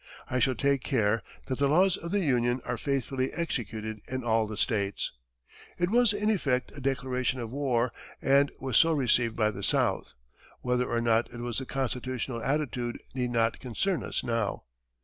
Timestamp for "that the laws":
1.45-1.95